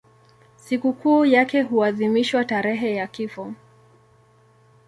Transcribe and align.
Sikukuu 0.55 1.25
yake 1.25 1.61
huadhimishwa 1.61 2.45
tarehe 2.45 2.95
ya 2.95 3.07
kifo. 3.07 3.53